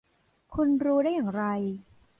[0.53, 1.43] คุณรู้ได้อย่างไร?